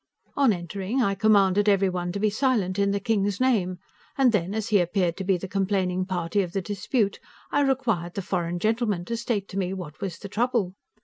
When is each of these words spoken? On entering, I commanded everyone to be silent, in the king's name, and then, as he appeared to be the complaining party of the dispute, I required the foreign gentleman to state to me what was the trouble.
On 0.35 0.51
entering, 0.51 0.99
I 1.03 1.13
commanded 1.13 1.69
everyone 1.69 2.11
to 2.13 2.19
be 2.19 2.31
silent, 2.31 2.79
in 2.79 2.89
the 2.89 2.99
king's 2.99 3.39
name, 3.39 3.77
and 4.17 4.31
then, 4.31 4.55
as 4.55 4.69
he 4.69 4.79
appeared 4.79 5.15
to 5.17 5.23
be 5.23 5.37
the 5.37 5.47
complaining 5.47 6.07
party 6.07 6.41
of 6.41 6.53
the 6.53 6.61
dispute, 6.63 7.19
I 7.51 7.61
required 7.61 8.15
the 8.15 8.23
foreign 8.23 8.57
gentleman 8.57 9.05
to 9.05 9.15
state 9.15 9.47
to 9.49 9.59
me 9.59 9.75
what 9.75 10.01
was 10.01 10.17
the 10.17 10.27
trouble. 10.27 10.73